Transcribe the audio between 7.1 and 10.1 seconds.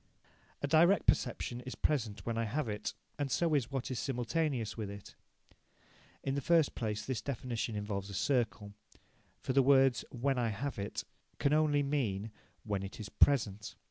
definition involves a circle, for the words